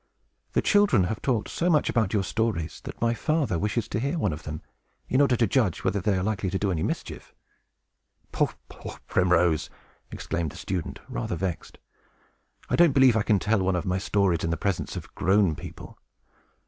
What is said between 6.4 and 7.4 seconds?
to do any mischief."